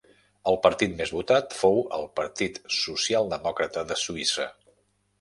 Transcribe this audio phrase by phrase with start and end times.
[0.51, 4.53] El partit més votat fou el Partit Socialdemòcrata de Suïssa.